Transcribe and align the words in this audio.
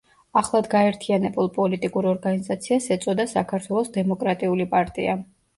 ახლად 0.39 0.69
გაერთიანებულ 0.69 1.51
პოლიტიკურ 1.57 2.07
ორგანიზაციას 2.13 2.87
ეწოდა 2.97 3.29
„საქართველოს 3.37 3.95
დემოკრატიული 3.99 4.69
პარტია“. 4.77 5.17